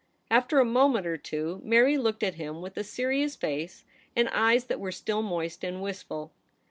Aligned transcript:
After 0.31 0.59
a 0.59 0.65
moment 0.65 1.05
or 1.05 1.15
two, 1.15 1.61
Mary 1.63 1.95
looked 1.95 2.23
at 2.23 2.33
him 2.33 2.59
with 2.59 2.75
a 2.75 2.83
serious 2.83 3.35
face 3.35 3.83
and 4.15 4.29
eyes 4.29 4.63
that 4.65 4.79
were 4.79 4.91
still 4.91 5.21
moist 5.21 5.63
and 5.63 5.79
wistful. 5.79 6.31